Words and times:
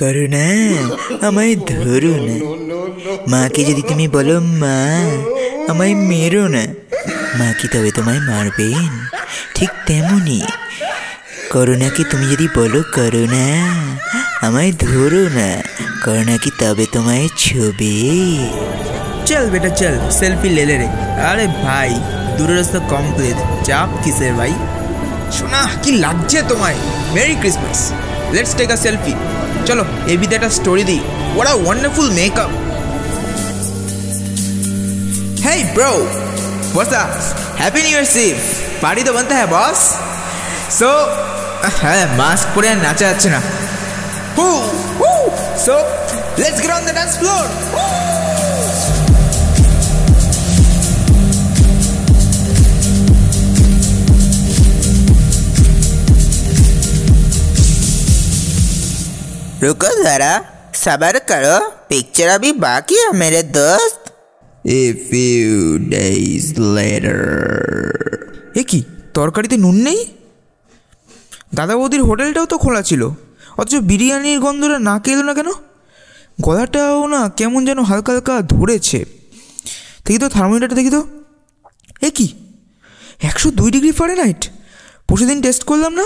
করো 0.00 0.26
না 0.26 0.46
আমায় 1.26 1.56
ধরো 1.56 2.26
না। 2.26 2.34
মাকে 3.28 3.64
যদি 3.64 3.82
তুমি 3.82 4.08
বলো, 4.08 4.40
মা, 4.40 5.00
আমায় 5.72 5.94
মেরো 5.94 6.48
না। 6.48 6.66
মা 7.38 7.52
কি 7.52 7.68
তবে 7.68 7.90
তোমায় 7.90 8.20
মারবেন? 8.20 9.06
ঠিক 9.54 9.68
তেমনই 9.86 10.40
করোনাকে 11.50 12.04
তুমি 12.04 12.26
যদি 12.26 12.48
বলো 12.54 12.82
করোনা 12.82 13.74
আমায় 14.46 14.72
ধরো 14.72 15.28
না। 15.28 15.62
করোনা 16.04 16.36
কি 16.36 16.50
তবে 16.58 16.86
তোমায় 16.92 17.28
ছবে। 17.36 18.38
চল 19.26 19.50
বেটা, 19.50 19.68
চল, 19.68 20.10
সেলফি 20.10 20.48
ले 20.48 20.66
রে। 20.66 20.86
আরে 21.20 21.46
ভাই 21.46 22.00
দূরস্থ 22.38 22.76
কমপ্লিট 22.76 23.66
চাপ 23.66 23.88
কিসের 24.04 24.34
ভাই? 24.34 24.52
শোনা, 25.32 25.68
কি 25.82 25.92
লাগছে 25.92 26.42
তোমায়? 26.48 26.74
Merry 27.14 27.34
Christmas. 27.34 27.92
Let's 28.34 28.52
take 28.58 28.68
a 28.76 28.78
selfie 28.84 29.14
চলো 29.68 29.84
এ 29.84 30.12
এবিতে 30.12 30.34
একটা 30.38 30.50
স্টোরি 30.58 30.84
দিই। 30.90 31.00
What 31.36 31.48
a 31.52 31.54
wonderful 31.64 32.08
makeup 32.20 32.50
hey 35.46 35.60
bro 35.76 35.92
বসা 36.74 36.98
আপ 37.04 37.12
হ্যাপি 37.60 37.80
নিউ 37.84 37.94
ইয়ার 37.96 38.08
সিভ 38.16 38.34
পার্টি 38.82 39.02
তো 39.06 39.10
বলতে 39.16 39.32
হ্যাঁ 39.38 39.50
বস 39.56 39.80
সো 40.78 40.88
হ্যাঁ 41.82 42.04
মাস্ক 42.20 42.46
পরে 42.54 42.68
আর 42.72 42.78
নাচা 42.86 43.04
যাচ্ছে 43.10 43.28
না। 43.34 43.40
হু 44.36 44.48
হু 45.00 45.12
so 45.66 45.74
let's 46.40 46.60
get 46.62 46.72
on 46.78 46.82
the 46.88 46.94
dance 46.98 47.12
floor 47.20 47.44
रुको 59.61 59.89
जरा 60.03 60.33
सबर 60.75 61.19
करो 61.29 61.57
पिक्चर 61.89 62.27
अभी 62.29 62.51
बाकी 62.61 62.95
है 62.95 63.11
मेरे 63.17 63.43
दोस्त 63.53 64.05
A 64.65 64.83
few 65.03 65.55
days 65.89 66.45
later. 66.75 67.19
এ 68.55 68.61
কি 68.63 68.79
তরকারিতে 69.13 69.57
নুন 69.57 69.75
নেই 69.87 69.99
দাদা 71.55 71.73
বৌদির 71.75 72.01
হোটেলটাও 72.01 72.45
তো 72.45 72.55
খোলা 72.57 72.81
ছিল 72.81 73.01
অথচ 73.57 73.73
বিরিয়ানির 73.89 74.39
গন্ধটা 74.39 74.77
না 74.79 74.95
এলো 75.07 75.23
না 75.23 75.33
কেন 75.33 75.49
গলাটাও 76.39 76.99
না 77.07 77.21
কেমন 77.37 77.61
যেন 77.67 77.79
হালকা 77.81 78.11
হালকা 78.11 78.35
ধরেছে 78.53 78.99
দেখি 80.05 80.19
তো 80.19 80.27
থার্মোমিটারটা 80.35 80.75
দেখি 80.79 80.91
তো 80.97 81.01
এ 82.01 82.09
কি 82.17 82.27
একশো 83.21 83.47
দুই 83.51 83.69
ডিগ্রি 83.75 83.91
ফারেনহাইট 83.99 84.41
পরশু 85.07 85.25
দিন 85.31 85.39
টেস্ট 85.45 85.61
করলাম 85.69 85.93
না 85.99 86.05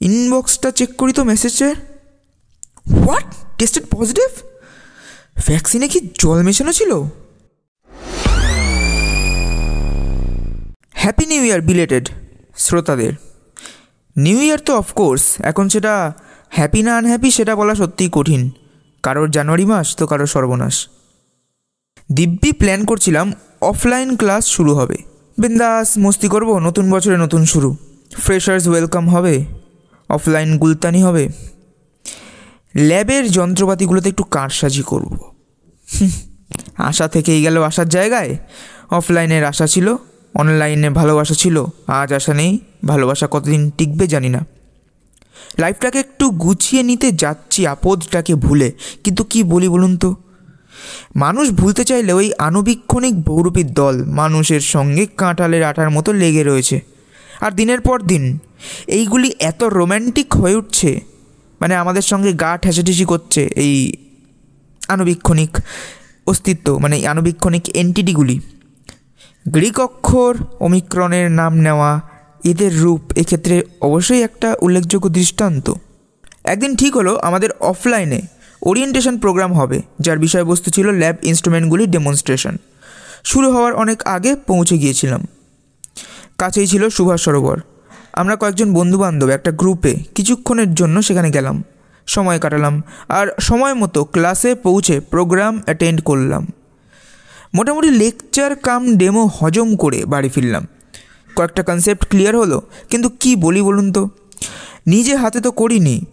ইনবক্সটা 0.00 0.68
চেক 0.78 0.90
করি 1.00 1.12
তো 1.12 1.22
মেসেজের 1.24 1.76
হোয়াট 2.85 3.27
টেস্টেড 3.57 3.85
পজিটিভ 3.91 4.29
ভ্যাকসিনে 5.47 5.87
কি 5.87 5.99
জল 6.19 6.39
মেশানো 6.43 6.71
ছিল? 6.71 6.91
হ্যাপি 10.93 11.25
নিউ 11.25 11.43
ইয়ার 11.43 11.61
বিলেটেড 11.61 12.09
শ্রোতাদের। 12.57 13.13
নিউ 14.15 14.41
ইয়ার 14.41 14.59
তো 14.59 14.77
অফকোর্স 14.77 15.23
এখন 15.39 15.69
সেটা 15.69 16.13
হ্যাপি 16.49 16.81
না 16.83 16.97
আনহ্যাপি 16.97 17.31
সেটা 17.31 17.55
বলা 17.55 17.75
সত্যিই 17.75 18.09
কঠিন। 18.11 18.51
কারোর 19.03 19.31
জানুয়ারি 19.31 19.65
মাস 19.65 19.95
তো 19.95 20.07
কারোর 20.07 20.27
সর্বনাশ। 20.27 20.87
দিব্যি 22.11 22.51
প্ল্যান 22.51 22.85
করছিলাম 22.85 23.33
অফলাইন 23.61 24.15
ক্লাস 24.15 24.43
শুরু 24.45 24.75
হবে। 24.75 24.97
বিন্দাস, 25.37 25.97
মস্তি 25.97 26.27
করব, 26.27 26.59
নতুন 26.59 26.91
বছরে 26.91 27.17
নতুন 27.17 27.45
শুরু। 27.45 27.75
ফ্রেশার্স 28.11 28.67
ওয়েলকাম 28.67 29.09
হবে। 29.09 29.45
অফলাইন 30.09 30.57
গুলতানি 30.57 31.03
হবে। 31.03 31.52
ল্যাবের 32.75 33.31
যন্ত্রপাতিগুলোতে 33.31 34.09
একটু 34.09 34.23
কারসাজি 34.23 34.81
করব। 34.81 35.17
আশা 36.77 37.07
থেকেই 37.07 37.41
গেল 37.41 37.63
আসার 37.63 37.89
জায়গায়। 37.89 38.37
অফলাইনের 38.91 39.45
আশা 39.45 39.67
ছিল, 39.67 39.95
অনলাইনে 40.33 40.89
ভালোবাসা 40.89 41.33
ছিল, 41.33 41.65
আজ 41.87 42.13
আশা 42.13 42.33
নেই, 42.33 42.59
ভালোবাসা 42.85 43.27
কতদিন 43.31 43.69
টিকবে 43.69 44.07
জানি 44.07 44.29
না। 44.29 44.45
লাইফটাকে 45.59 45.99
একটু 45.99 46.29
গুছিয়ে 46.29 46.83
নিতে 46.83 47.11
যাচ্ছি, 47.11 47.67
আপদটাকে 47.67 48.35
ভুলে। 48.35 48.71
কিন্তু 49.03 49.23
কি 49.23 49.43
বলি 49.43 49.69
বলুন 49.69 49.97
তো? 49.97 50.15
মানুষ 51.15 51.51
ভুলতে 51.51 51.83
চাইলে 51.83 52.13
ওই 52.13 52.31
আনুবীক্ষণিক 52.37 53.23
বহুরূপীর 53.23 53.73
দল 53.73 54.05
মানুষের 54.05 54.59
সঙ্গে 54.59 55.05
কাঁঠালের 55.05 55.63
আটার 55.63 55.89
মতো 55.89 56.13
লেগে 56.13 56.43
রয়েছে। 56.43 56.81
আর 57.41 57.51
দিনের 57.51 57.81
পর 57.81 58.01
দিন, 58.01 58.39
এইগুলি 58.87 59.31
এত 59.39 59.63
রোম্যান্টিক 59.63 60.33
হয়ে 60.33 60.55
উঠছে 60.55 61.12
মানে 61.63 61.75
আমাদের 61.75 62.01
সঙ্গে 62.01 62.33
গা 62.33 62.57
ঠেসাঠেসি 62.57 63.05
করছে 63.05 63.41
এই 63.55 63.93
আনুবীক্ষণিক 64.89 65.57
অস্তিত্ব 66.27 66.79
মানে 66.79 66.97
এই 66.97 67.07
আনুবীক্ষণিক 67.07 67.69
এন্টিটিগুলি 67.75 68.39
গ্রিক 69.47 69.79
অক্ষর 69.79 70.37
অমিক্রণের 70.59 71.31
নাম 71.31 71.53
নেওয়া 71.57 72.01
এদের 72.43 72.79
রূপ 72.79 73.01
এক্ষেত্রে 73.15 73.63
অবশ্যই 73.81 74.21
একটা 74.21 74.55
উল্লেখযোগ্য 74.61 75.09
দৃষ্টান্ত। 75.09 75.73
একদিন 76.43 76.75
ঠিক 76.75 76.97
হলো, 76.97 77.15
আমাদের 77.17 77.49
অফলাইনে 77.59 78.21
ওরিয়েন্টেশন 78.61 79.17
প্রোগ্রাম 79.17 79.53
হবে, 79.53 79.81
যার 79.99 80.19
বিষয়বস্তু 80.19 80.71
ছিল 80.71 80.87
ল্যাব 80.91 81.15
ইনস্ট্রুমেন্টগুলির 81.23 81.91
ডেমনস্ট্রেশন 81.91 82.57
শুরু 83.23 83.51
হওয়ার 83.51 83.73
অনেক 83.73 84.03
আগে 84.07 84.35
পৌঁছে 84.35 84.77
গিয়েছিলাম। 84.77 85.21
কাছেই 86.37 86.67
ছিল 86.67 86.89
সুভাষ 86.89 87.21
সরোবর। 87.21 87.57
আমরা 88.13 88.35
কয়েকজন 88.35 88.73
বন্ধুবান্ধব 88.73 89.29
একটা 89.29 89.51
গ্রুপে 89.51 89.95
কিছুক্ষণের 90.15 90.75
জন্য 90.75 91.01
সেখানে 91.01 91.31
গেলাম। 91.31 91.63
সময় 92.07 92.39
কাটালাম 92.39 92.81
আর 93.09 93.27
সময় 93.39 93.73
মতো 93.73 94.03
ক্লাসে 94.03 94.55
পৌঁছে 94.55 94.99
প্রোগ্রাম 94.99 95.61
অ্যাটেন্ড 95.65 96.01
করলাম। 96.01 96.47
মোটামুটি 97.53 97.89
লেকচার 97.91 98.55
কাম 98.55 98.95
ডেমো 98.95 99.23
হজম 99.27 99.75
করে 99.75 100.05
বাড়ি 100.05 100.29
ফিরলাম। 100.29 100.67
কয়েকটা 101.35 101.63
কনসেপ্ট 101.63 102.09
ক্লিয়ার 102.09 102.37
হলো, 102.37 102.61
কিন্তু 102.89 103.09
কি 103.19 103.35
বলি 103.35 103.61
বলুন 103.61 103.91
তো? 103.91 104.09
নিজে 104.87 105.15
হাতে 105.15 105.39
তো 105.41 105.51
করিনি। 105.51 106.05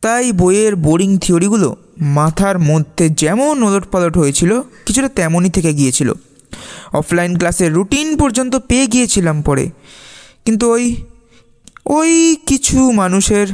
তাই 0.00 0.32
বইয়ের 0.32 0.76
বোরিং 0.76 1.18
থিওরিগুলো 1.18 1.76
মাথার 2.00 2.58
মধ্যে 2.58 3.08
যেমন 3.08 3.62
ওলট 3.62 3.84
পালট 3.90 4.18
হয়েছিল, 4.18 4.60
কিছুটা 4.86 5.08
তেমনই 5.08 5.50
থেকে 5.50 5.72
গিয়েছিল। 5.72 6.12
অফলাইন 6.92 7.38
ক্লাসের 7.38 7.72
রুটিন 7.72 8.16
পর্যন্ত 8.16 8.56
পেয়ে 8.56 8.86
গিয়েছিলাম 8.86 9.42
পরে। 9.42 9.70
কিন্তু 10.44 10.70
ওই 10.70 10.96
ওই 11.86 12.36
কিছু 12.46 12.92
মানুষের 12.92 13.46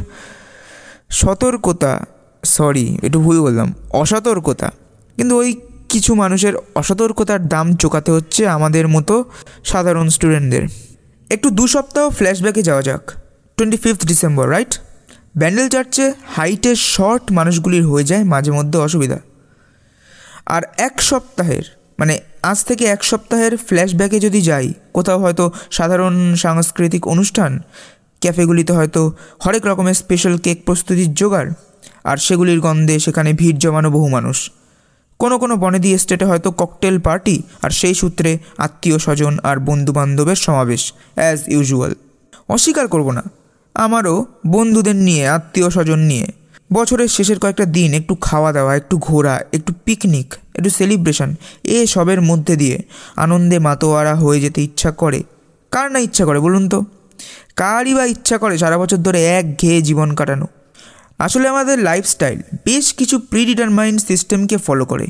সতর্কতা 1.10 2.06
সরি 2.44 2.98
একটু 3.02 3.20
ভুল 3.20 3.40
বললাম, 3.40 3.74
অসতর্কতা, 3.90 4.70
কিন্তু 5.16 5.36
ওই 5.36 5.60
কিছু 5.88 6.14
মানুষের 6.14 6.54
অসতর্কতার 6.74 7.48
দাম 7.48 7.74
চোকাতে 7.74 8.10
হচ্ছে 8.12 8.48
আমাদের 8.48 8.88
মতো 8.88 9.24
সাধারণ 9.64 10.08
স্টুডেন্টদের 10.08 10.64
একটু 11.30 11.50
দু 11.50 11.66
সপ্তাহ 11.66 12.10
ফ্ল্যাশব্যাকে 12.10 12.62
যাওয়া 12.62 12.82
যাক। 12.82 13.10
Twenty 13.56 13.76
fifth 13.76 14.06
December 14.06 14.50
right 14.50 14.78
Bandel 15.36 15.68
চার্চে 15.68 16.12
হাইটের 16.26 16.76
শর্ট 16.76 17.32
মানুষগুলির 17.32 17.84
হয়ে 17.86 18.04
যায় 18.04 18.24
মাঝে 18.24 18.50
মধ্যে 18.50 18.78
অসুবিধা। 18.78 19.18
আর 20.46 20.62
এক 20.76 21.02
সপ্তাহের 21.02 21.75
মানে 21.98 22.14
আজ 22.50 22.58
থেকে 22.68 22.84
এক 22.94 23.00
সপ্তাহের 23.10 23.52
ফ্ল্যাশব্যাকে 23.66 24.18
যদি 24.26 24.40
যাই, 24.48 24.66
কোথাও 24.96 25.18
হয়তো 25.24 25.44
সাধারণ 25.76 26.14
সাংস্কৃতিক 26.42 27.02
অনুষ্ঠান, 27.12 27.52
ক্যাফেগুলিতে 28.22 28.72
হয়তো 28.78 29.02
হরেক 29.44 29.64
রকমের 29.70 29.96
স্পেশাল 30.02 30.34
কেক 30.44 30.58
প্রস্তুতির 30.66 31.10
জোগাড়, 31.20 31.50
আর 32.10 32.16
সেগুলির 32.26 32.60
গন্ধে 32.66 32.94
সেখানে 33.04 33.30
ভিড় 33.40 33.58
জমানো 33.62 33.88
বহু 33.96 34.08
মানুষ। 34.08 34.38
কোনো 35.20 35.36
কোনো 35.42 35.54
বনেদি 35.56 35.90
এস্টেটে 35.94 36.24
হয়তো 36.30 36.48
ককটেল 36.60 36.96
পার্টি, 36.98 37.36
আর 37.64 37.70
সেই 37.80 37.94
সূত্রে 38.00 38.30
আত্মীয় 38.58 38.98
স্বজন 39.04 39.34
আর 39.48 39.56
বন্ধু 39.68 39.92
বান্ধবের 39.98 40.38
সমাবেশ 40.46 40.82
অ্যাজ 41.18 41.38
ইউজুয়াল 41.54 41.92
অস্বীকার 42.48 42.86
করব 42.94 43.08
না, 43.18 43.24
আমারও 43.74 44.14
বন্ধুদের 44.54 44.98
নিয়ে, 45.06 45.24
আত্মীয় 45.28 45.68
স্বজন 45.70 46.00
নিয়ে। 46.10 46.26
বছরের 46.72 47.08
শেষের 47.08 47.38
কয়েকটা 47.38 47.64
দিন 47.64 47.94
একটু 47.94 48.14
খাওয়া 48.14 48.52
দাওয়া, 48.52 48.76
একটু 48.76 48.98
ঘোরা, 48.98 49.40
একটু 49.52 49.72
পিকনিক 49.84 50.34
একটু 50.54 50.70
সেলিব্রেশন 50.70 51.34
সবের 51.86 52.20
মধ্যে 52.20 52.56
দিয়ে 52.56 52.82
আনন্দে 53.16 53.58
মাতোয়ারা 53.58 54.14
হয়ে 54.14 54.40
যেতে 54.40 54.62
ইচ্ছা 54.62 54.90
করে। 54.90 55.22
কার 55.70 55.92
না 55.92 55.98
ইচ্ছা 55.98 56.24
করে 56.24 56.40
বলুন 56.40 56.68
তো? 56.68 56.84
কারই 57.56 57.94
বা 57.94 58.04
ইচ্ছা 58.04 58.38
করে 58.38 58.58
সারা 58.58 58.78
বছর 58.78 58.96
ধরে 58.96 59.24
এক 59.24 59.60
ঘেয়ে 59.60 59.82
জীবন 59.82 60.14
কাটানো। 60.14 60.46
আসলে 61.18 61.48
আমাদের 61.48 61.78
লাইফস্টাইল 61.78 62.42
বেশ 62.64 62.94
কিছু 62.94 63.18
প্রিডিটারমাইন্ড 63.18 64.00
সিস্টেমকে 64.00 64.56
ফলো 64.56 64.84
করে। 64.84 65.06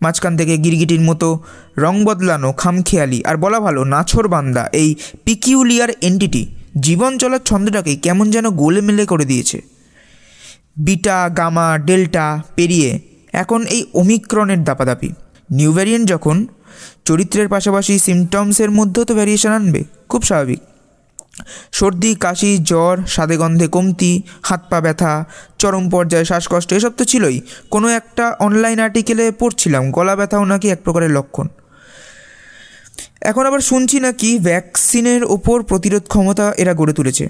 মাঝখান 0.00 0.36
থেকে 0.36 0.56
গিরগিটির 0.56 1.00
মতো 1.00 1.40
রং 1.78 2.04
বদলানো, 2.04 2.52
খামখেয়ালি, 2.52 3.24
আর 3.24 3.36
বলা 3.36 3.60
ভালো 3.60 3.84
নাছর 3.84 4.28
বান্দা, 4.28 4.68
এই 4.72 4.94
পিকিউলিয়ার 5.24 5.90
এন্টিটি 6.00 6.46
জীবন 6.80 7.18
চলার 7.18 7.38
ছন্দটাকে 7.44 7.96
কেমন 7.96 8.30
যেন 8.30 8.50
গোলেমেলে 8.50 9.04
করে 9.06 9.24
দিয়েছে। 9.24 9.69
বিটা, 10.76 11.18
গামা, 11.28 11.78
ডেল্টা 11.78 12.26
পেরিয়ে 12.56 12.90
এখন 13.32 13.60
এই 13.66 13.82
ওমিক্রনের 13.94 14.64
দাপাদাপি। 14.64 15.10
নিউ 15.50 15.72
ভ্যারিয়েন্ট 15.72 16.06
যখন 16.08 16.46
চরিত্রের 17.04 17.48
পাশাপাশি 17.48 17.94
সিমটমসের 17.98 18.70
মধ্যেও 18.70 19.04
তো 19.04 19.12
ভ্যারিয়েশন 19.14 19.52
আনবে, 19.52 19.80
খুব 20.08 20.22
স্বাভাবিক। 20.22 20.60
সর্দি, 21.72 22.14
কাশি, 22.14 22.58
জ্বর, 22.58 22.94
স্বাদে 23.06 23.36
গন্ধে 23.36 23.66
কমতি, 23.68 24.12
হাত 24.42 24.62
পা 24.70 24.78
ব্যথা, 24.80 25.24
চরম 25.58 25.84
পর্যায়ে 25.90 26.24
শ্বাসকষ্ট, 26.24 26.72
এসব 26.72 26.92
তো 26.98 27.04
ছিলই। 27.04 27.40
কোনো 27.70 27.88
একটা 27.88 28.24
অনলাইন 28.40 28.78
আর্টিকেলে 28.80 29.30
পড়ছিলাম, 29.30 29.82
গলা 29.90 30.14
ব্যথাও 30.16 30.44
নাকি 30.44 30.66
এক 30.70 30.80
প্রকারের 30.84 31.10
লক্ষণ। 31.10 31.48
এখন 33.20 33.46
আবার 33.46 33.60
শুনছি 33.60 33.96
নাকি 34.00 34.38
ভ্যাকসিনের 34.38 35.24
ওপর 35.24 35.62
প্রতিরোধ 35.62 36.04
ক্ষমতা 36.08 36.46
এরা 36.56 36.72
গড়ে 36.74 36.92
তুলেছে। 36.92 37.24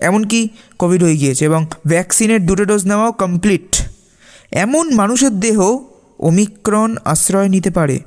এমনকি 0.00 0.48
কোভিড 0.78 1.02
হয়ে 1.02 1.16
গিয়েছে 1.16 1.44
এবং 1.44 1.66
ভ্যাকসিনের 1.86 2.46
দুটো 2.46 2.64
ডোজ 2.64 2.82
নেওয়াও 2.86 3.12
কমপ্লিট 3.12 3.68
এমন 4.52 4.84
মানুষের 4.94 5.32
দেহ 5.40 5.58
ওমিক্রন 6.20 6.96
আশ্রয় 7.04 7.48
নিতে 7.48 7.70
পারে। 7.70 8.00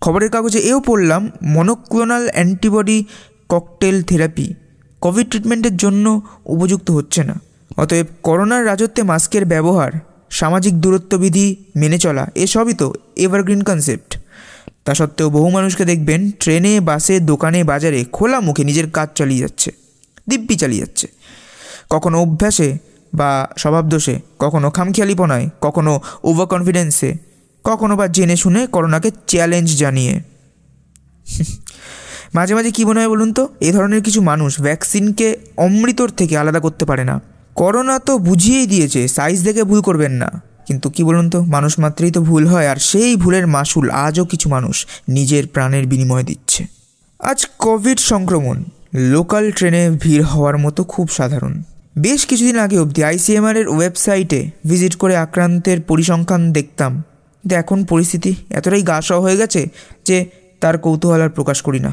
খবরের 0.00 0.30
কাগজে 0.30 0.58
এও 0.58 0.80
পড়লাম 0.80 1.30
monoclonal 1.42 2.28
antibody 2.28 3.04
cocktail 3.48 4.02
therapy 4.02 4.54
COVID 5.00 5.26
ট্রিটমেন্টের 5.30 5.76
জন্য 5.76 6.22
উপযুক্ত 6.46 6.90
হচ্ছে 6.90 7.24
না। 7.24 7.34
অতএব 7.76 8.06
করোনার 8.22 8.66
রাজত্বে 8.66 9.02
মাস্কের 9.02 9.44
ব্যবহার, 9.44 9.92
সামাজিক 10.30 10.74
দূরত্ববিধি 10.74 11.56
মেনে 11.76 11.98
চলা, 11.98 12.24
এসবই 12.34 12.74
তো 12.74 12.92
এভারগ্রিন 13.16 13.62
কনসেপ্ট 13.62 14.18
তা 14.84 14.94
সত্ত্বেও 14.94 15.30
বহু 15.30 15.50
মানুষকে 15.50 15.84
দেখবেন, 15.84 16.30
ট্রেনে, 16.30 16.80
বাসে, 16.80 17.20
দোকানে, 17.20 17.64
বাজারে 17.64 18.04
খোলা 18.12 18.40
মুখে 18.40 18.64
নিজের 18.64 18.90
কাজ 18.90 19.08
চালিয়ে 19.14 19.40
যাচ্ছে। 19.40 19.85
দিব্যি 20.28 20.56
চালিয়ে 20.56 20.80
যাচ্ছে। 20.80 21.08
কখনো 21.90 22.22
অভ্যাসে 22.22 22.78
বা 23.14 23.48
স্বভাবদোষে, 23.58 24.20
কখনো 24.38 24.70
খামখেয়ালিপনায় 24.70 25.48
কখনো 25.60 26.00
ওভার 26.24 26.46
কনফিডেন্সে 26.46 27.14
কখনো 27.64 27.96
বা 27.96 28.06
জেনে 28.06 28.36
শুনে 28.36 28.66
করোনাকে 28.66 29.10
চ্যালেঞ্জ 29.26 29.78
জানিয়ে। 29.78 30.22
মাঝে 32.34 32.54
মাঝে 32.54 32.70
কী 32.70 32.84
মনে 32.84 33.00
হয় 33.00 33.08
বলুন 33.08 33.32
তো? 33.32 33.48
এ 33.60 33.72
ধরনের 33.72 34.02
কিছু 34.02 34.22
মানুষ 34.22 34.60
ভ্যাকসিনকে 34.60 35.36
অমৃতর 35.56 36.08
থেকে 36.08 36.38
আলাদা 36.38 36.60
করতে 36.60 36.84
পারে 36.84 37.04
না। 37.04 37.20
করোনা 37.54 37.98
তো 37.98 38.18
বুঝিয়েই 38.18 38.66
দিয়েছে 38.66 39.08
সাইজ 39.08 39.44
দেখে 39.44 39.64
ভুল 39.64 39.80
করবেন 39.80 40.12
না। 40.12 40.42
কিন্তু 40.66 40.90
কি 40.90 41.04
বলুন 41.04 41.30
তো? 41.30 41.42
মানুষ 41.42 41.78
মাত্রেই 41.78 42.10
তো 42.10 42.20
ভুল 42.20 42.46
হয় 42.46 42.68
আর 42.68 42.76
সেই 42.76 43.16
ভুলের 43.16 43.46
মাসুল 43.46 43.90
আজও 43.90 44.24
কিছু 44.24 44.48
মানুষ 44.48 44.86
নিজের 45.08 45.46
প্রাণের 45.46 45.86
বিনিময় 45.86 46.22
দিচ্ছে। 46.22 46.66
আজ 47.18 47.46
কোভিড 47.58 47.98
সংক্রমণ। 47.98 48.64
লোকাল 48.96 49.50
ট্রেনে 49.50 49.90
ভিড় 50.02 50.22
হওয়ার 50.22 50.56
মতো 50.58 50.84
খুব 50.84 51.08
সাধারণ। 51.08 51.62
বেশ 51.98 52.26
কিছুদিন 52.26 52.58
আগে 52.58 52.78
অবধি 52.78 53.04
আইসিএমআর 53.04 53.56
এর 53.56 53.68
ওয়েবসাইটে 53.68 54.50
ভিজিট 54.66 54.94
করে 54.96 55.16
আক্রান্তের 55.16 55.80
পরিসংখ্যান 55.80 56.52
দেখতাম। 56.52 56.92
কিন্তু 57.38 57.54
এখন 57.56 57.84
পরিস্থিতি 57.84 58.34
এতটাই 58.50 58.82
গা 58.82 59.00
সহ 59.02 59.20
হয়ে 59.20 59.36
গেছে 59.36 59.68
যে 60.04 60.26
তার 60.60 60.78
কৌতূহল 60.78 61.20
আর 61.22 61.28
প্রকাশ 61.28 61.62
করি 61.62 61.80
না। 61.80 61.92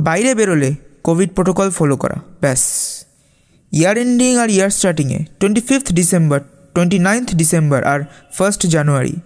বাইরে 0.00 0.34
বেরোলে 0.34 0.70
কোভিড 1.02 1.30
প্রোটোকল 1.34 1.70
ফলো 1.70 1.96
করা, 1.96 2.18
ব্যাস। 2.40 2.62
ইয়ার 3.72 3.96
এন্ডিং 3.98 4.32
আর 4.38 4.48
year 4.50 4.70
স্টার্টিংয়ে 4.70 5.24
twenty 5.40 5.60
fifth 5.60 5.92
December, 5.92 6.40
twenty 6.74 6.98
ninth 6.98 7.34
December 7.34 7.84
আর 7.84 8.00
ফার্স্ট 8.32 8.66
জানুয়ারি। 8.66 9.16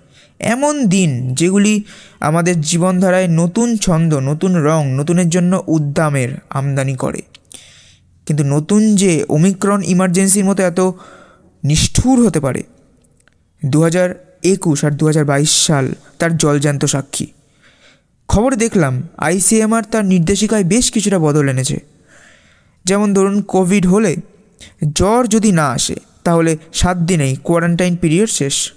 এমন 0.43 0.87
দিন 0.87 1.35
যেগুলি 1.35 1.85
আমাদের 2.21 2.61
জীবনধারায় 2.61 3.29
নতুন 3.29 3.77
ছন্দ, 3.77 4.15
নতুন 4.15 4.55
রং, 4.55 4.93
নতুনের 4.93 5.29
জন্য 5.29 5.65
উদ্দামের 5.67 6.29
আমদানি 6.51 6.95
করে। 6.95 7.23
কিন্তু 8.27 8.45
নতুন 8.45 8.97
যে 8.97 9.25
ওমিক্রন 9.29 9.83
ইমার্জেন্সির 9.83 10.45
মতো 10.45 10.63
এত 10.63 10.81
নিষ্ঠুর 11.65 12.27
হতে 12.27 12.41
পারে 12.41 12.63
দু 13.65 13.83
হাজার 13.83 14.39
একুশ 14.45 14.85
আর 14.85 14.91
দু 14.91 15.07
হাজার 15.07 15.25
বাইশ 15.25 15.67
সাল 15.67 15.93
তার 16.19 16.37
জলজান্ত 16.37 16.85
সাক্ষী। 16.85 17.27
খবর 18.29 18.55
দেখলাম 18.55 19.09
আইসিএমআর 19.19 19.83
তার 19.83 20.05
নির্দেশিকায় 20.05 20.65
বেশ 20.65 20.91
কিছুটা 20.91 21.19
বদল 21.19 21.49
এনেছে। 21.49 21.81
যেমন 22.85 23.15
ধরুন, 23.15 23.43
কোভিড 23.43 23.87
হলে 23.87 24.17
জ্বর 24.95 25.27
যদি 25.27 25.53
না 25.53 25.69
আসে, 25.71 25.95
তাহলে 26.25 26.57
সাত 26.73 26.97
দিনেই 26.97 27.37
কোয়ারেন্টাইন 27.45 27.97
পিরিয়ড 27.97 28.31
শেষ। 28.31 28.73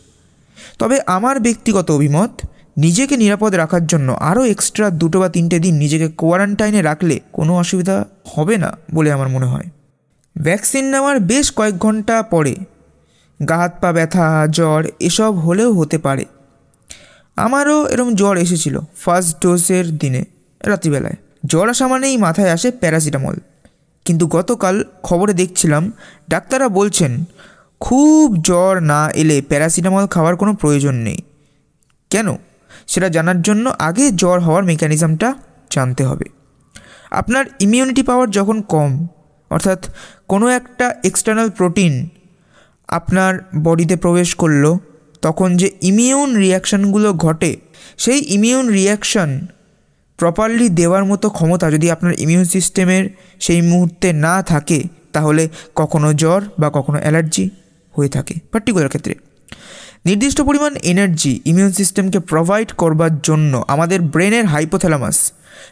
তবে 0.79 1.00
আমার 1.06 1.39
ব্যক্তিগত 1.39 1.91
অভিমত, 1.91 2.31
নিজেকে 2.77 3.17
নিরাপদ 3.17 3.56
রাখার 3.56 3.88
জন্য 3.88 4.09
আরও 4.21 4.45
এক্সট্রা 4.45 4.89
দুটো 4.89 5.19
বা 5.19 5.29
তিনটে 5.29 5.59
দিন 5.59 5.73
নিজেকে 5.77 6.07
কোয়ারেন্টাইনে 6.09 6.81
রাখলে 6.81 7.19
কোনো 7.31 7.51
অসুবিধা 7.57 8.06
হবে 8.25 8.57
না 8.57 8.69
বলে 8.94 9.12
আমার 9.12 9.29
মনে 9.29 9.45
হয়। 9.45 9.67
ভ্যাকসিন 10.35 10.85
নেওয়ার 10.85 11.19
বেশ 11.19 11.51
কয়েক 11.51 11.77
ঘণ্টা 11.77 12.21
পরে, 12.21 12.56
গা 13.39 13.57
হাত 13.57 13.73
পা 13.81 13.91
ব্যথা, 13.91 14.47
জ্বর 14.47 14.81
এসব 15.00 15.33
হলেও 15.35 15.73
হতে 15.73 15.97
পারে। 15.97 16.25
আমারও 17.38 17.77
এরম 17.88 18.09
জ্বর 18.15 18.38
এসেছিল 18.38 18.75
ফার্স্ট 18.95 19.33
ডোজের 19.44 19.97
দিনে, 19.97 20.21
রাত্রিবেলায়। 20.62 21.17
জ্বর 21.45 21.69
আসা 21.69 21.88
মানেই 21.88 22.17
মাথায় 22.17 22.51
আসে 22.51 22.71
প্যারাসিটামল 22.71 23.35
কিন্তু 24.06 24.27
গতকাল 24.27 24.75
খবরে 25.03 25.33
দেখছিলাম, 25.33 25.91
ডাক্তাররা 26.29 26.69
বলছেন 26.69 27.12
খুব 27.80 28.38
জ্বর 28.42 28.80
না 28.80 29.12
এলে 29.12 29.42
প্যারাসিটামল 29.42 30.07
খাওয়ার 30.07 30.36
কোনো 30.36 30.54
প্রয়োজন 30.54 30.95
নেই। 30.95 31.18
কেন? 32.10 32.36
সেটা 32.88 33.10
জানার 33.10 33.42
জন্য 33.42 33.74
আগে 33.80 34.12
জ্বর 34.12 34.39
হওয়ার 34.39 34.63
মেকানিজমটা 34.63 35.33
জানতে 35.72 36.04
হবে। 36.06 36.25
আপনার 37.12 37.45
ইমিউনিটি 37.60 38.04
পাওয়ার 38.04 38.31
যখন 38.31 38.62
কম, 38.62 39.07
অর্থাৎ 39.50 39.89
কোনো 40.27 40.48
একটা 40.48 40.95
এক্সটার্নাল 41.04 41.50
প্রোটিন 41.50 42.10
আপনার 42.88 43.39
বডিতে 43.63 43.95
প্রবেশ 43.95 44.36
করল, 44.36 44.77
তখন 45.22 45.57
যে 45.57 45.72
ইমিউন 45.81 46.36
রিয়াকশানগুলো 46.36 47.13
ঘটে, 47.13 47.57
সেই 47.98 48.19
ইমিউন 48.27 48.69
রিয়াকশান 48.69 49.48
প্রপারলি 50.18 50.69
দেওয়ার 50.69 51.06
মতো 51.06 51.30
ক্ষমতা 51.30 51.72
যদি 51.72 51.92
আপনার 51.92 52.19
ইমিউন 52.19 52.44
সিস্টেমের 52.44 53.10
সেই 53.39 53.62
মুহূর্তে 53.62 54.13
না 54.13 54.44
থাকে, 54.44 54.83
তাহলে 55.13 55.50
কখনো 55.75 56.13
জ্বর 56.13 56.42
বা 56.60 56.69
কখনো 56.74 57.00
অ্যালার্জি 57.00 57.50
হয়ে 57.95 58.09
থাকে 58.09 58.33
পার্টিকুলার 58.51 58.88
ক্ষেত্রে। 58.88 59.15
নির্দিষ্ট 60.06 60.42
পরিমাণ 60.42 60.75
এনার্জি 60.75 61.42
ইমিউন 61.45 61.71
সিস্টেমকে 61.71 62.19
প্রোভাইড 62.19 62.71
করবার 62.71 63.19
জন্য 63.19 63.65
আমাদের 63.68 64.01
ব্রেনের 64.01 64.45
হাইপোথ্যালামাস 64.45 65.31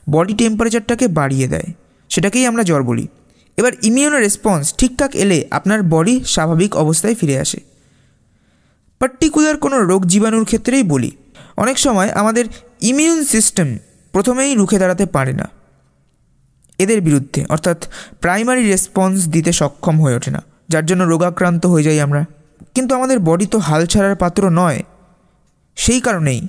বডি 0.10 0.34
টেম্পারেচারটাকে 0.34 1.08
বাড়িয়ে 1.08 1.48
দেয়। 1.48 1.74
সেটাকেই 2.10 2.46
আমরা 2.46 2.64
জ্বর 2.64 2.84
বলি। 2.84 3.08
এবার 3.58 3.72
ইমিউন 3.82 4.14
রেসপন্স 4.14 4.74
ঠিকঠাক 4.76 5.16
এলে 5.16 5.48
আপনার 5.52 5.84
বডি 5.84 6.24
স্বাভাবিক 6.26 6.76
অবস্থায় 6.76 7.16
ফিরে 7.16 7.40
আসে। 7.40 7.60
পার্টিকুলার 9.00 9.58
কোনো 9.58 9.84
রোগ 9.84 10.06
জীবাণুর 10.06 10.46
ক্ষেত্রেই 10.46 10.84
বলি। 10.84 11.12
অনেক 11.58 11.80
সময় 11.80 12.10
আমাদের 12.10 12.46
ইমিউন 12.82 13.24
সিস্টেম 13.24 13.78
প্রথমেই 14.12 14.56
রুখে 14.56 14.80
দাঁড়াতে 14.80 15.06
পারে 15.06 15.34
না। 15.34 15.50
এদের 16.80 17.02
বিরুদ্ধে, 17.02 17.46
অর্থাৎ 17.50 17.86
প্রাইমারি 18.20 18.64
রেসপন্স 18.68 19.28
দিতে 19.28 19.52
সক্ষম 19.52 20.02
হয়ে 20.02 20.16
ওঠে 20.16 20.32
না। 20.32 20.44
যার 20.74 20.86
জন্য 20.90 21.02
রোগাক্রান্ত 21.04 21.64
হয়ে 21.66 21.86
যাই 21.88 22.00
আমরা। 22.06 22.22
কিন্তু 22.76 22.92
আমাদের 22.98 23.18
বডি 23.28 23.46
তো 23.54 23.58
হাল 23.68 23.82
ছাড়ার 23.92 24.16
পাত্র 24.16 24.42
নয়। 24.62 24.80
সেই 25.78 26.02
কারণেই 26.02 26.42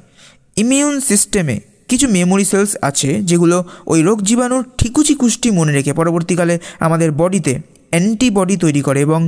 ইমিউন 0.56 0.94
সিস্টেমে 1.00 1.56
কিছু 1.88 2.06
মেমোরি 2.08 2.44
সেলস 2.44 2.72
আছে 2.82 3.10
যেগুলো 3.28 3.56
ওই 3.87 4.00
রোগ 4.02 4.18
জীবাণুর 4.22 4.62
ঠিকুচি 4.78 5.14
কুষ্টি 5.14 5.48
মনে 5.50 5.72
রেখে 5.72 5.92
পরবর্তীকালে 5.92 6.54
আমাদের 6.87 7.10
বডিতে 7.20 7.54
অ্যান্টিবডি 7.90 8.56
তৈরি 8.56 8.82
করে 8.82 9.00
এবং 9.00 9.20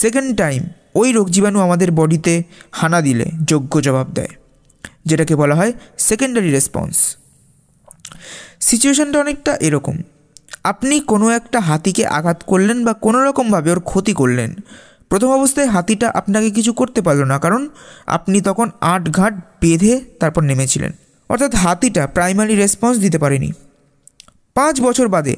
সেকেন্ড 0.00 0.30
টাইম 0.36 0.60
ওই 1.00 1.08
রোগ 1.16 1.26
জীবাণু 1.34 1.58
আমাদের 1.66 1.88
বডিতে 1.98 2.34
হানা 2.78 3.00
দিলে, 3.06 3.26
যোগ্য 3.50 3.72
জবাব 3.86 4.08
দেয়, 4.14 4.32
যেটাকে 5.08 5.34
বলা 5.36 5.54
হয় 5.54 5.72
সেকেন্ডারি 6.08 6.50
রেসপন্স 6.50 6.94
সিচুয়েশনটা 8.60 9.18
অনেকটা 9.18 9.52
এরকম। 9.66 9.96
আপনি 10.64 11.00
কোনো 11.00 11.30
একটা 11.30 11.60
হাতিকে 11.60 12.06
আঘাত 12.06 12.42
করলেন 12.46 12.84
বা 12.84 12.92
কোনো 12.92 13.24
রকমভাবে 13.24 13.70
ওর 13.70 13.80
ক্ষতি 13.80 14.12
করলেন। 14.12 14.54
প্রথম 15.08 15.30
অবস্থায় 15.30 15.66
হাতিটা 15.66 16.08
আপনাকে 16.08 16.50
কিছু 16.50 16.72
করতে 16.72 17.00
পারল 17.02 17.24
না, 17.24 17.38
কারণ 17.38 17.68
আপনি 18.06 18.40
তখন 18.40 18.70
আট 18.80 19.10
ঘাট 19.10 19.34
বেঁধে 19.60 20.00
তারপর 20.20 20.42
নেমেছিলেন। 20.42 20.92
অর্থাৎ 21.28 21.54
হাতিটা 21.54 22.06
প্রাইমারি 22.06 22.56
রেসপন্স 22.56 22.98
দিতে 22.98 23.18
পারেনি। 23.18 23.52
পাঁচ 24.54 24.80
বছর 24.80 25.08
বাদে 25.08 25.36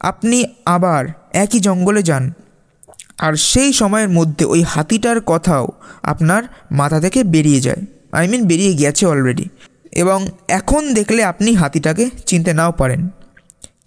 আপনি 0.00 0.44
আবার 0.64 1.06
একই 1.32 1.60
জঙ্গলে 1.60 2.02
যান, 2.02 2.32
আর 3.18 3.32
সেই 3.34 3.72
সময়ের 3.72 4.08
মধ্যে 4.08 4.44
ওই 4.44 4.62
হাতিটার 4.62 5.20
কথাও 5.20 5.68
আপনার 6.02 6.42
মাথা 6.70 7.00
থেকে 7.00 7.24
বেরিয়ে 7.24 7.60
যায়। 7.60 7.82
আই 8.12 8.28
মিন 8.28 8.42
বেরিয়ে 8.46 8.74
গেছে 8.74 9.06
অলরেডি। 9.06 9.48
এবং 9.92 10.26
এখন 10.48 10.94
দেখলে 10.94 11.24
আপনি 11.24 11.54
হাতিটাকে 11.54 12.10
চিনতে 12.26 12.52
নাও 12.52 12.72
পারেন। 12.72 13.08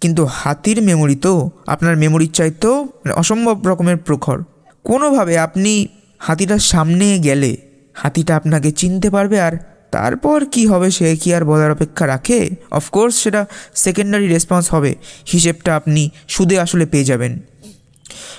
কিন্তু 0.00 0.24
হাতির 0.24 0.82
মেমোরি 0.82 1.16
তো 1.16 1.50
আপনার 1.66 1.96
মেমোরির 1.96 2.32
চাইতেও 2.32 2.88
অসম্ভব 3.14 3.66
রকমের 3.66 3.96
প্রখর। 3.96 4.44
কোনোভাবে 4.84 5.38
আপনি 5.38 5.88
হাতিটার 6.18 6.58
সামনে 6.58 7.18
গেলে 7.18 7.56
হাতিটা 7.94 8.36
আপনাকে 8.36 8.72
চিনতে 8.72 9.10
পারবে 9.10 9.40
আর 9.40 9.52
তারপর 9.90 10.44
কি 10.44 10.66
হবে 10.66 10.90
সে 10.90 11.16
কি 11.16 11.34
আর 11.34 11.44
বলার 11.44 11.70
অপেক্ষা 11.70 12.06
রাখে? 12.06 12.50
অফকোর্স 12.70 13.14
সেটা 13.14 13.46
সেকেন্ডারি 13.74 14.28
রেসপন্স 14.28 14.74
হবে। 14.74 14.96
হিসেবটা 15.32 15.76
আপনি 15.76 16.10
সুদে 16.28 16.58
আসলে 16.60 16.86
পেয়ে 16.86 17.04
যাবেন। 17.04 17.40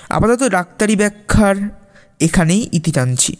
আপাতত 0.08 0.42
ডাক্তারি 0.42 0.96
ব্যাখ্যার 0.96 1.56
এখানেই 2.20 2.68
ইতি 2.72 2.92
টানছি। 2.92 3.36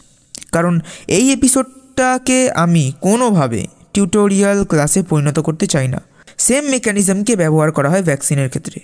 কারণ 0.51 0.79
এই 1.07 1.33
এপিসোডটাকে 1.33 2.51
আমি 2.51 2.91
কোনোভাবে 3.01 3.67
টিউটোরিয়াল 3.93 4.63
ক্লাসে 4.63 5.03
পরিণত 5.03 5.39
করতে 5.39 5.67
চাই 5.67 5.87
না। 5.87 6.01
সেম 6.39 6.63
মেকানিজমকে 6.69 7.35
ব্যবহার 7.35 7.71
করা 7.71 7.89
হয় 7.89 8.03
ভ্যাকসিনের 8.03 8.49
ক্ষেত্রে। 8.49 8.79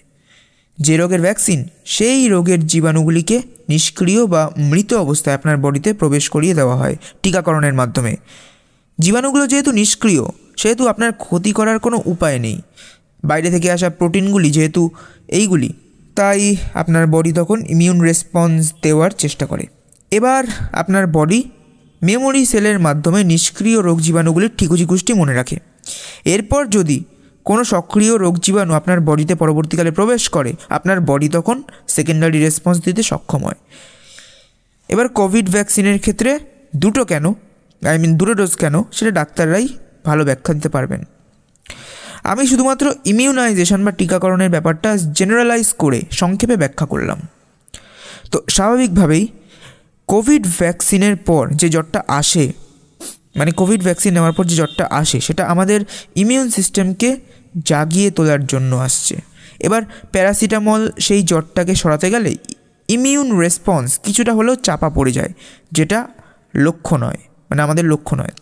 যে 0.79 0.97
রোগের 0.97 1.21
ভ্যাকসিন 1.21 1.67
সেই 1.85 2.27
রোগের 2.27 2.67
জীবাণুগুলিকে 2.67 3.41
নিষ্ক্রিয় 3.69 4.25
বা 4.25 4.51
মৃত 4.57 4.93
অবস্থায় 4.93 5.35
আপনার 5.35 5.57
বডিতে 5.57 5.93
প্রবেশ 5.93 6.29
করিয়ে 6.29 6.53
দেওয়া 6.53 6.75
হয় 6.75 6.95
টিকাকরণের 7.23 7.73
মাধ্যমে। 7.73 8.15
জীবাণুগুলো 8.99 9.47
যেহেতু 9.47 9.71
নিষ্ক্রিয়, 9.71 10.23
সেহেতু 10.57 10.87
আপনার 10.87 11.11
ক্ষতি 11.13 11.51
করার 11.51 11.79
কোনো 11.79 12.01
উপায় 12.05 12.39
নেই। 12.39 12.61
বাইরে 13.23 13.49
থেকে 13.49 13.71
আসা 13.71 13.89
প্রোটিনগুলি 13.89 14.51
যেহেতু 14.51 14.89
এইগুলি, 15.27 15.73
তাই 16.15 16.55
আপনার 16.73 17.07
বডি 17.07 17.31
তখন 17.31 17.63
ইমিউন 17.69 18.01
রেসপন্স 18.01 18.73
দেওয়ার 18.83 19.11
চেষ্টা 19.11 19.45
করে। 19.45 19.65
এবার 20.11 20.43
আপনার 20.71 21.07
বডি 21.07 21.43
মেমোরি 22.01 22.45
সেলের 22.45 22.79
মাধ্যমে 22.79 23.23
নিষ্ক্রিয় 23.23 23.81
রোগ 23.81 24.01
জীবাণুগুলির 24.01 24.51
ঠিকুজি 24.57 24.85
কুষ্টি 24.85 25.13
মনে 25.13 25.33
রাখে। 25.33 25.57
এরপর 26.25 26.67
যদি 26.67 27.03
কোনো 27.49 27.61
সক্রিয় 27.73 28.13
রোগ 28.23 28.35
জীবাণু 28.45 28.71
আপনার 28.79 28.99
বডিতে 29.09 29.35
পরবর্তীকালে 29.41 29.91
প্রবেশ 29.97 30.23
করে, 30.35 30.51
আপনার 30.77 30.97
বডি 31.09 31.27
তখন 31.37 31.57
সেকেন্ডারি 31.95 32.37
রেসপন্স 32.45 32.77
দিতে 32.85 33.01
সক্ষম 33.11 33.41
হয়। 33.47 33.59
এবার 34.89 35.07
কোভিড 35.19 35.45
ভ্যাকসিনের 35.55 35.97
ক্ষেত্রে 36.03 36.31
দুটো 36.83 37.01
কেন 37.11 37.25
আই 37.81 37.97
মিন 38.03 38.11
দুটো 38.19 38.33
ডোজ 38.39 38.53
কেন, 38.63 38.75
সেটা 38.95 39.11
ডাক্তাররাই 39.19 39.65
ভালো 40.07 40.21
ব্যাখ্যা 40.27 40.51
দিতে 40.57 40.69
পারবেন। 40.75 41.01
আমি 42.31 42.43
শুধুমাত্র 42.51 42.85
ইমিউনাইজেশন 43.11 43.79
বা 43.85 43.91
টিকাকরণের 43.99 44.51
ব্যাপারটা 44.55 44.89
জেনারেলাইজ 45.17 45.67
করে 45.83 45.99
সংক্ষেপে 46.21 46.55
ব্যাখ্যা 46.63 46.85
করলাম। 46.91 47.19
তো 48.31 48.37
স্বাভাবিকভাবেই 48.55 49.23
কোভিড 50.09 50.43
ভ্যাকসিনের 50.59 51.15
পর 51.27 51.43
যে 51.61 51.67
জ্বরটা 51.73 51.99
আসে 52.19 52.45
মানে 53.39 53.51
কোভিড 53.59 53.81
ভ্যাকসিন 53.87 54.11
নেওয়ার 54.13 54.33
পর 54.37 54.45
যে 54.51 54.55
জ্বরটা 54.59 54.85
আসে, 55.01 55.17
সেটা 55.27 55.43
আমাদের 55.53 55.79
ইমিউন 56.21 56.47
সিস্টেমকে 56.57 57.09
জাগিয়ে 57.63 58.11
তোলার 58.11 58.45
জন্য 58.45 58.75
আসছে। 58.75 59.15
এবার 59.59 59.81
প্যারাসিটামল 60.11 60.91
সেই 60.99 61.23
জ্বরটাকে 61.23 61.75
সরাতে 61.75 62.11
গেলে 62.11 62.37
ইমিউন 62.89 63.39
রেসপন্স 63.39 63.99
কিছুটা 63.99 64.33
হলেও 64.33 64.55
চাপা 64.55 64.89
পড়ে 64.89 65.11
যায়, 65.11 65.33
যেটা 65.71 66.07
লক্ষ্য 66.55 66.95
নয় 66.95 67.17
মানে 67.49 67.61
আমাদের 67.61 67.85
লক্ষ্য 67.85 68.15
নয়। 68.15 68.33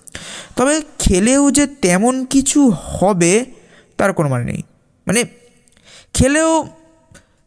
তবে 0.55 0.81
খেলেও 0.99 1.51
যে 1.51 1.67
তেমন 1.67 2.25
কিছু 2.25 2.71
হবে 2.71 3.45
তার 3.97 4.13
কোনো 4.13 4.29
মানে 4.29 4.43
নেই। 4.43 4.61
মানে 5.07 5.25
খেলেও 6.13 6.67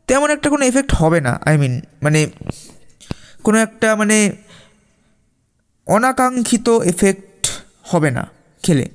তেমন 0.06 0.30
একটা 0.30 0.50
কোনো 0.50 0.64
এফেক্ট 0.64 0.94
হবে 0.94 1.20
না 1.20 1.40
আই 1.44 1.56
মিন 1.56 1.80
মানে 2.02 2.30
কোনো 3.42 3.58
একটা 3.58 3.96
মানে 3.96 4.32
অনাকাঙ্ক্ষিত 5.87 6.68
এফেক্ট 6.68 7.62
হবে 7.85 8.11
না 8.11 8.26
খেলে। 8.62 8.88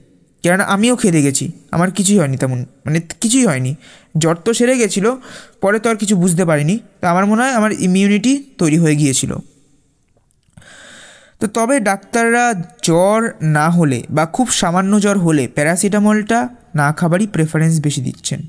কেননা 0.43 0.63
আমিও 0.63 0.95
খেতে 0.95 1.21
গেছি। 1.21 1.51
আমার 1.71 1.91
কিছুই 1.91 2.17
হয়নি 2.19 2.38
তেমন 2.38 2.65
মানে 2.86 3.00
কিছুই 3.21 3.45
হয়নি। 3.45 3.75
জ্বর 4.17 4.36
তো 4.36 4.53
সেরে 4.53 4.77
গেছিল, 4.77 5.15
পরে 5.62 5.79
তো 5.79 5.89
আর 5.89 5.95
কিছু 5.95 6.15
বুঝতে 6.15 6.45
পারিনি। 6.45 6.79
তো 7.01 7.07
আমার 7.07 7.25
মনে 7.25 7.41
হয় 7.41 7.53
আমার 7.53 7.71
ইমিউনিটি 7.71 8.43
তৈরি 8.57 8.77
হয়ে 8.77 8.95
গিয়েছিল। 8.95 9.36
তো 11.39 11.48
তবে 11.48 11.79
ডাক্তাররা 11.79 12.53
জ্বর 12.83 13.31
না 13.41 13.69
হলে 13.69 14.03
বা 14.10 14.25
খুব 14.25 14.51
সামান্য 14.51 15.00
জ্বর 15.00 15.17
হলে 15.17 15.48
প্যারাসিটামলটা 15.48 16.50
না 16.75 16.91
খাবারই 16.91 17.27
প্রেফারেন্স 17.27 17.81
বেশি 17.81 18.01
দিচ্ছেন। 18.01 18.39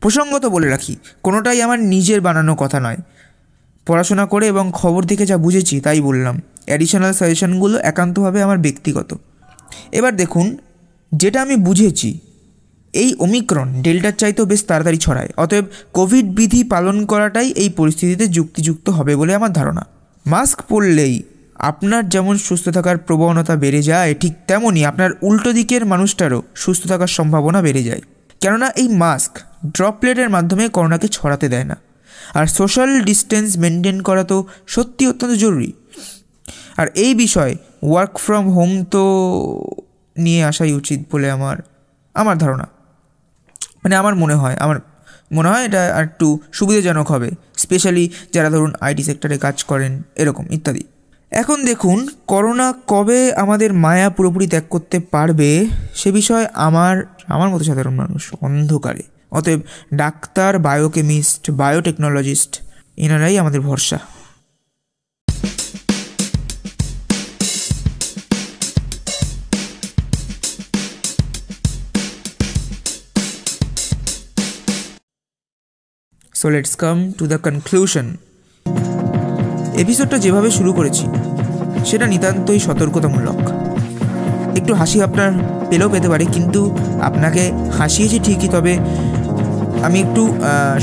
প্রসঙ্গত 0.00 0.46
বলে 0.46 0.68
রাখি, 0.68 0.96
কোনোটাই 1.22 1.62
আমার 1.62 1.80
নিজের 1.80 2.20
বানানো 2.20 2.54
কথা 2.54 2.80
নয়। 2.80 2.96
পড়াশোনা 3.86 4.26
করে 4.26 4.46
এবং 4.46 4.70
খবর 4.74 5.02
থেকে 5.02 5.26
যা 5.26 5.36
বুঝেছি 5.36 5.80
তাই 5.80 6.00
বললাম। 6.00 6.40
অ্যাডিশনাল 6.66 7.12
সাজেশনগুলো 7.12 7.78
একান্তভাবে 7.78 8.42
আমার 8.42 8.58
ব্যক্তিগত। 8.58 9.16
এবার 9.92 10.16
দেখুন 10.16 10.56
যেটা 11.12 11.38
আমি 11.46 11.56
বুঝেছি, 11.66 12.10
এই 12.94 13.10
ওমিক্রন 13.24 13.68
ডেল্টার 13.84 14.14
চাইতেও 14.20 14.46
বেশ 14.52 14.60
তাড়াতাড়ি 14.68 14.98
ছড়ায়। 15.06 15.30
অতএব 15.42 15.64
কোভিড 15.96 16.26
বিধি 16.38 16.60
পালন 16.72 16.96
করাটাই 17.10 17.48
এই 17.62 17.70
পরিস্থিতিতে 17.78 18.24
যুক্তিযুক্ত 18.36 18.86
হবে 18.96 19.12
বলে 19.20 19.32
আমার 19.38 19.52
ধারণা। 19.58 19.82
মাস্ক 20.26 20.58
পরলেই 20.70 21.14
আপনার 21.70 22.02
যেমন 22.14 22.34
সুস্থ 22.46 22.66
থাকার 22.76 22.96
প্রবণতা 23.06 23.54
বেড়ে 23.64 23.82
যায়, 23.90 24.10
ঠিক 24.20 24.32
তেমনই 24.48 24.82
আপনার 24.90 25.10
উল্টো 25.28 25.50
দিকের 25.58 25.82
মানুষটারও 25.92 26.40
সুস্থ 26.62 26.82
থাকার 26.92 27.10
সম্ভাবনা 27.18 27.60
বেড়ে 27.66 27.82
যায়। 27.88 28.02
কেননা 28.42 28.68
এই 28.82 28.88
মাস্ক 29.02 29.32
ড্রপলেটের 29.76 30.28
মাধ্যমে 30.36 30.64
করোনাকে 30.76 31.06
ছড়াতে 31.16 31.46
দেয় 31.52 31.66
না। 31.70 31.76
আর 32.38 32.46
সোশ্যাল 32.58 32.90
ডিস্টেন্স 33.08 33.50
মেনটেন 33.62 33.98
করা 34.08 34.24
তো 34.30 34.36
সত্যি 34.74 35.04
অত্যন্ত 35.10 35.34
জরুরি। 35.44 35.70
আর 36.80 36.86
এই 37.04 37.12
বিষয় 37.22 37.52
ওয়ার্ক 37.88 38.14
ফ্রম 38.24 38.44
হোম 38.56 38.70
তো 38.94 39.02
নিয়ে 40.16 40.44
আসাই 40.44 40.72
উচিত 40.72 41.00
বলে 41.12 41.30
আমার 41.30 41.56
আমার 42.14 42.38
ধারণা। 42.38 42.68
মানে 43.84 43.96
আমার 43.96 44.14
মনে 44.14 44.34
হয়, 44.34 44.56
আমার 44.60 44.76
মনে 45.32 45.48
হয় 45.48 45.64
এটা 45.64 45.96
আর 45.96 46.02
একটু 46.02 46.38
সুবিধাজনক 46.52 47.10
হবে 47.10 47.30
স্পেশালি 47.56 48.10
যারা 48.32 48.50
ধরুন 48.50 48.72
আইটি 48.80 49.02
সেক্টরে 49.02 49.38
কাজ 49.38 49.64
করেন, 49.64 50.02
এরকম 50.16 50.46
ইত্যাদি। 50.50 50.84
এখন 51.32 51.64
দেখুন, 51.64 52.08
করোনা 52.26 52.74
কবে 52.86 53.32
আমাদের 53.34 53.72
মায়া 53.72 54.10
পুরোপুরি 54.10 54.46
ত্যাগ 54.46 54.62
করতে 54.70 55.00
পারবে, 55.00 55.66
সে 55.94 56.12
বিষয়ে 56.12 56.46
আমার 56.54 56.94
আমার 57.28 57.48
মতো 57.48 57.64
সাধারণ 57.64 57.94
মানুষ 57.94 58.34
অন্ধকারে। 58.40 59.02
অতএব 59.30 59.60
ডাক্তার 59.94 60.58
বায়োকেমিস্ট 60.58 61.50
বায়োটেকনোলজিস্ট 61.50 62.62
এনারাই 62.96 63.38
আমাদের 63.38 63.60
ভরসা। 63.60 63.98
So 76.44 76.48
let's 76.54 76.74
come 76.82 76.98
to 77.18 77.24
the 77.32 77.38
conclusion 77.46 78.06
এপিসোডটা 79.82 80.16
যেভাবে 80.24 80.48
শুরু 80.58 80.70
করেছি, 80.78 81.04
সেটা 81.88 82.06
নিতান্তই 82.12 82.60
সতর্কতামূলক। 82.66 83.40
একটু 84.58 84.72
হাসি 84.80 84.98
আপনার 85.08 85.30
পেলেও 85.70 85.88
পেতে 85.94 86.08
পারে, 86.12 86.24
কিন্তু 86.34 86.60
আপনাকে 87.08 87.42
হাসিয়েছি 87.78 88.18
ঠিকই, 88.26 88.48
তবে 88.54 88.72
আমি 89.86 89.98
একটু 90.04 90.22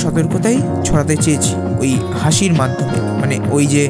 সতর্কতাই 0.04 0.58
ছড়াতে 0.88 1.16
চেয়েছি 1.24 1.54
ওই 1.84 1.92
হাসির 2.22 2.54
মাধ্যমে। 2.62 3.00
মানে 3.22 3.36
ওই 3.56 3.66
যে 3.74 3.84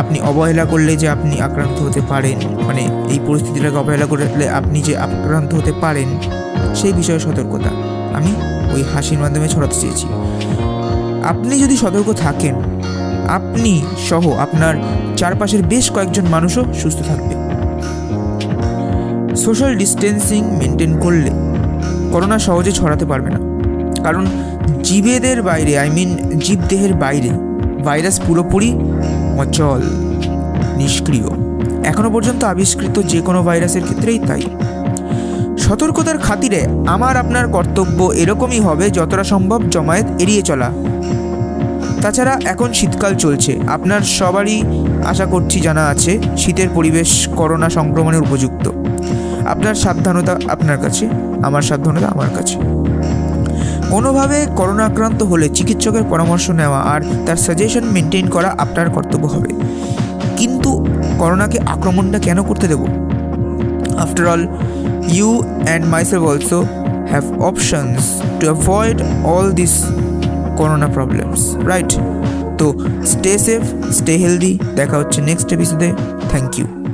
আপনি 0.00 0.18
অবহেলা 0.30 0.64
করলে 0.72 0.92
যে 1.02 1.06
আপনি 1.16 1.34
আক্রান্ত 1.46 1.76
হতে 1.86 2.00
পারেন 2.10 2.38
মানে 2.68 2.82
এই 3.12 3.18
পরিস্থিতিটাকে 3.26 3.78
অবহেলা 3.82 4.06
করলে 4.12 4.44
আপনি 4.60 4.78
যে 4.88 4.94
আক্রান্ত 5.06 5.50
হতে 5.58 5.72
পারেন, 5.82 6.08
সেই 6.80 6.92
বিষয়ে 7.00 7.20
সতর্কতা 7.26 7.70
আমি 8.18 8.32
ওই 8.74 8.82
হাসির 8.92 9.18
মাধ্যমে 9.22 9.48
ছড়াতে 9.54 9.76
চেয়েছি। 9.82 10.08
আপনি 11.28 11.54
যদি 11.58 11.76
সতর্ক 11.76 12.12
থাকেন, 12.12 12.54
আপনি 13.28 13.82
সহ 14.08 14.24
আপনার 14.38 14.74
চারপাশের 15.16 15.62
বেশ 15.62 15.90
কয়েকজন 15.90 16.24
মানুষও 16.30 16.64
সুস্থ 16.74 17.02
থাকবে। 17.02 17.34
সোশ্যাল 19.36 19.76
ডিস্টেন্সিং 19.76 20.44
মেনটেন 20.44 21.00
করলে 21.00 21.30
করোনা 22.12 22.38
সহজে 22.38 22.72
ছড়াতে 22.72 23.04
পারবে 23.06 23.30
না। 23.30 23.40
কারণ 24.02 24.26
জীবেদের 24.82 25.42
বাইরে, 25.42 25.78
আই 25.78 25.90
মিন 25.90 26.10
জীবদেহের 26.38 26.94
বাইরে, 26.94 27.30
ভাইরাস 27.84 28.20
পুরোপুরি 28.26 28.70
অচল, 29.38 29.82
নিষ্ক্রিয়। 30.76 31.28
এখনও 31.84 32.10
পর্যন্ত 32.10 32.44
আবিষ্কৃত 32.44 32.96
যে 33.02 33.20
কোনো 33.20 33.42
ভাইরাসের 33.42 33.82
ক্ষেত্রেই 33.82 34.18
তাই। 34.18 34.42
সতর্কতার 35.58 36.18
খাতিরে 36.18 36.60
আমার 36.86 37.16
আপনার 37.16 37.48
কর্তব্য 37.48 37.98
এরকমই 38.14 38.60
হবে 38.60 38.90
যতটা 38.90 39.24
সম্ভব 39.24 39.60
জমায়েত 39.70 40.06
এড়িয়ে 40.22 40.42
চলা। 40.42 40.70
তাছাড়া 42.02 42.38
এখন 42.44 42.72
শীতকাল 42.72 43.14
চলছে। 43.14 43.58
আপনার 43.66 44.02
সবারই 44.18 44.62
আশা 45.04 45.26
করছি 45.26 45.60
জানা 45.60 45.86
আছে, 45.88 46.18
শীতের 46.36 46.68
পরিবেশ 46.74 47.28
করোনা 47.36 47.68
সংক্রমণের 47.70 48.22
উপযুক্ত। 48.22 48.70
আপনার 49.46 49.74
সাবধানতা 49.74 50.38
আপনার 50.48 50.78
কাছে, 50.78 51.08
আমার 51.42 51.62
সাবধানতা 51.62 52.08
আমার 52.08 52.30
কাছে। 52.36 52.56
কোনোভাবে 53.90 54.46
করোনা 54.56 54.84
আক্রান্ত 54.84 55.22
হলে 55.22 55.48
চিকিৎসকের 55.48 56.04
পরামর্শ 56.10 56.50
নেওয়া 56.50 56.80
আর 56.80 57.00
তার 57.26 57.36
সাজেশন 57.36 57.84
মেনটেন 57.84 58.26
করা 58.28 58.54
আপনার 58.58 58.90
কর্তব্য 58.90 59.26
হবে। 59.26 59.50
কিন্তু 60.36 60.86
করোনাকে 61.18 61.58
আক্রমণটা 61.66 62.18
কেন 62.18 62.42
করতে 62.42 62.68
দেব? 62.68 62.82
After 63.98 64.26
all 64.26 64.46
you 65.08 65.42
and 65.66 65.86
myself 65.86 66.22
also 66.22 66.58
have 67.10 67.24
options 67.42 68.04
to 68.40 68.44
avoid 68.46 68.98
all 69.24 69.52
this 69.52 69.74
corona 70.56 70.88
problems 70.88 71.40
right 71.66 71.92
তো 72.58 72.66
স্টে 73.04 73.32
সেফ 73.38 73.62
স্টে 73.92 74.14
হেলদি 74.16 74.52
দেখা 74.76 74.96
হচ্ছে 74.98 75.18
নেক্সট 75.20 75.48
এপিসোডে 75.52 75.88
থ্যাংক 76.30 76.52
ইউ 76.58 76.85